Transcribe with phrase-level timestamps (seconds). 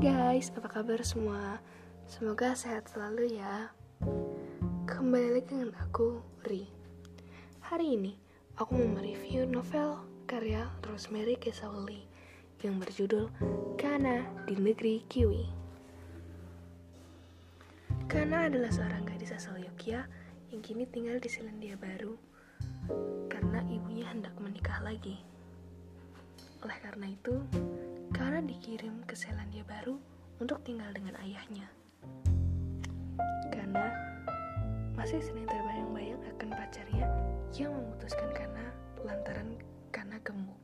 [0.00, 1.60] guys, apa kabar semua?
[2.08, 3.68] Semoga sehat selalu ya.
[4.88, 6.64] Kembali lagi dengan aku, Ri.
[7.60, 8.16] Hari ini,
[8.56, 12.00] aku mau mereview novel karya Rosemary Kesauli
[12.64, 13.28] yang berjudul
[13.76, 15.44] Kana di Negeri Kiwi.
[18.08, 20.08] Kana adalah seorang gadis asal Yogyakarta
[20.48, 22.16] yang kini tinggal di Selandia Baru
[23.28, 25.20] karena ibunya hendak menikah lagi.
[26.64, 27.36] Oleh karena itu,
[28.10, 29.98] karena dikirim ke Selandia Baru
[30.42, 31.68] untuk tinggal dengan ayahnya.
[33.54, 33.86] Karena
[34.98, 37.06] masih sering terbayang-bayang akan pacarnya
[37.54, 38.64] yang memutuskan karena
[39.00, 39.56] lantaran
[39.94, 40.60] karena gemuk.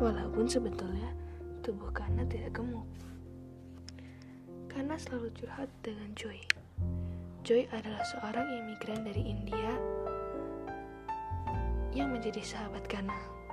[0.00, 1.08] Walaupun sebetulnya
[1.62, 2.84] tubuh Kana tidak gemuk.
[4.68, 6.42] Kana selalu curhat dengan Joy.
[7.46, 9.70] Joy adalah seorang imigran dari India
[11.94, 13.43] yang menjadi sahabat Kana.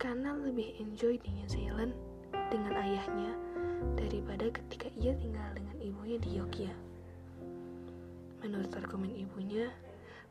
[0.00, 1.92] Kana lebih enjoy di New Zealand
[2.48, 3.36] dengan ayahnya
[4.00, 6.88] daripada ketika ia tinggal dengan ibunya di Yogyakarta.
[8.40, 9.68] Menurut argumen ibunya,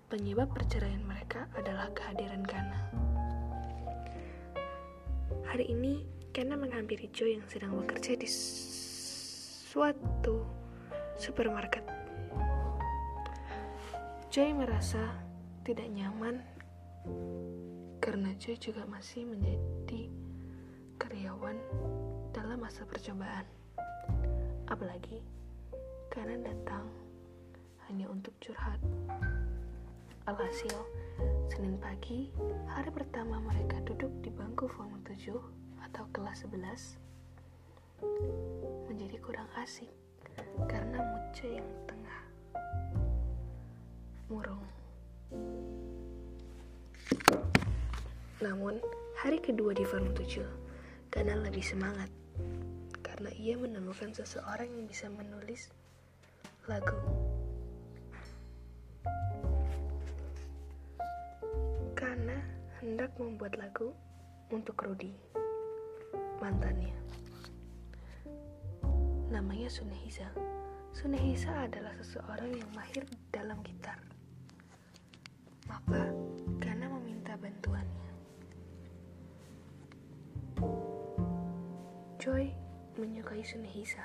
[0.10, 2.82] penyebab perceraian mereka adalah kehadiran Kana.
[5.46, 6.02] Hari ini,
[6.34, 8.26] Kana menghampiri Joy yang sedang bekerja di
[9.70, 10.50] suatu
[11.14, 11.86] supermarket.
[14.34, 15.14] Joy merasa
[15.62, 16.42] tidak nyaman
[18.00, 20.10] karena Joy juga masih menjadi
[20.98, 21.58] karyawan
[22.34, 23.46] dalam masa percobaan.
[24.66, 25.22] Apalagi
[26.10, 26.90] karena datang
[27.88, 28.82] hanya untuk curhat.
[30.30, 30.78] Alhasil,
[31.50, 32.30] Senin pagi,
[32.70, 35.34] hari pertama mereka duduk di bangku form 7
[35.90, 36.98] atau kelas 11
[38.88, 39.90] menjadi kurang asik
[40.70, 42.20] karena mood yang tengah
[44.30, 44.66] murung.
[48.40, 48.80] Namun,
[49.20, 50.48] hari kedua di Farm 7,
[51.12, 52.08] Kana lebih semangat
[53.02, 55.68] karena ia menemukan seseorang yang bisa menulis
[56.72, 56.96] lagu.
[61.98, 62.40] Kana
[62.80, 63.92] hendak membuat lagu
[64.54, 65.12] untuk Rudy,
[66.40, 66.96] mantannya.
[69.34, 70.32] Namanya Sunehisa.
[70.96, 73.04] Sunehisa adalah seseorang yang mahir
[73.36, 74.09] dalam gitar.
[83.40, 84.04] Menyukai Sunehisa.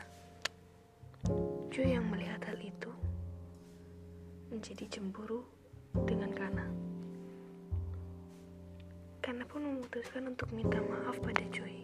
[1.75, 2.87] Joy yang melihat hal itu
[4.55, 5.43] menjadi cemburu
[6.07, 6.63] dengan Kana.
[9.19, 11.83] Kana pun memutuskan untuk minta maaf pada Joy.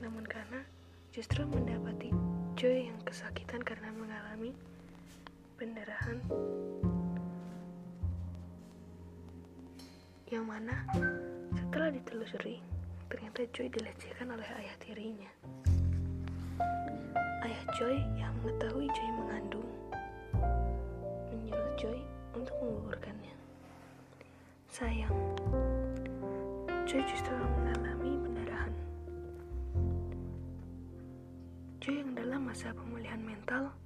[0.00, 0.64] Namun Kana
[1.12, 2.08] justru mendapati
[2.56, 4.56] Joy yang kesakitan karena mengalami
[5.60, 6.16] pendarahan
[10.32, 10.88] yang mana
[11.52, 12.71] setelah ditelusuri
[13.12, 15.28] ternyata Joy dilecehkan oleh ayah tirinya.
[17.44, 19.68] Ayah Joy yang mengetahui Joy mengandung
[21.28, 22.00] menyuruh Joy
[22.32, 23.36] untuk menggugurkannya.
[24.72, 25.12] Sayang,
[26.88, 28.72] Joy justru mengalami pendarahan.
[31.84, 33.76] Joy yang dalam masa pemulihan mental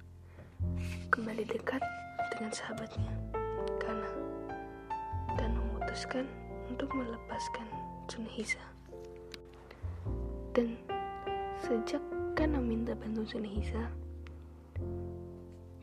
[1.11, 1.83] kembali dekat
[2.31, 3.11] dengan sahabatnya,
[3.75, 4.07] Kana,
[5.35, 6.23] dan memutuskan
[6.71, 7.67] untuk melepaskan
[8.07, 8.76] Sunhisa.
[10.57, 10.73] Dan
[11.61, 12.01] sejak
[12.33, 13.93] Kana minta bantuan Sunehisa,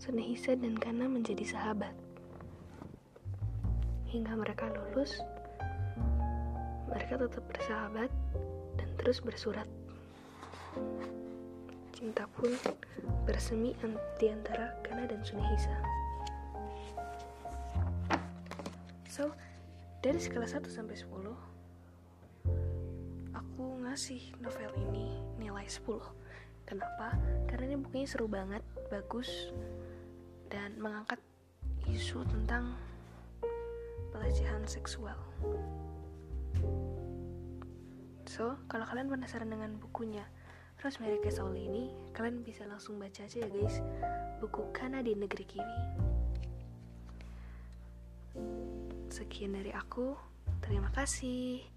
[0.03, 1.95] Sunehisa dan Kana menjadi sahabat.
[4.11, 5.23] Hingga mereka lulus,
[6.91, 8.11] mereka tetap bersahabat
[8.75, 9.71] dan terus bersurat.
[11.95, 12.51] Cinta pun
[13.31, 13.79] bersemi
[14.19, 15.79] di antara Kana dan Sunehisa.
[19.07, 19.31] So,
[20.03, 21.54] dari skala 1 sampai 10,
[23.95, 25.07] ngasih novel ini
[25.39, 25.87] nilai 10
[26.67, 27.15] kenapa?
[27.47, 28.59] karena ini bukunya seru banget
[28.91, 29.55] bagus
[30.51, 31.23] dan mengangkat
[31.87, 32.75] isu tentang
[34.11, 35.15] pelecehan seksual.
[38.27, 40.27] So kalau kalian penasaran dengan bukunya
[40.83, 43.79] Rosemary Kesauli ini kalian bisa langsung baca aja ya guys
[44.43, 45.81] buku Kana di Negeri Kiwi.
[49.07, 50.19] Sekian dari aku
[50.67, 51.74] terima kasih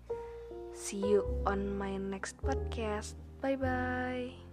[0.77, 3.17] See you on my next podcast.
[3.41, 4.46] Bye bye.